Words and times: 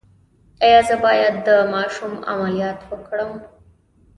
ایا 0.63 0.79
زه 0.87 0.95
باید 1.05 1.33
د 1.47 1.49
ماشوم 1.73 2.13
عملیات 2.31 2.79
وکړم؟ 2.89 3.31